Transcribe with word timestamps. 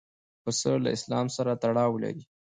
پسه 0.43 0.71
له 0.83 0.89
اسلام 0.97 1.27
سره 1.35 1.51
تړاو 1.63 2.01
لري. 2.03 2.23